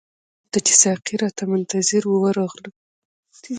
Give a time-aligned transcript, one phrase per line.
[0.03, 2.71] لنګر ته چې ساقي راته منتظر وو ورغلو.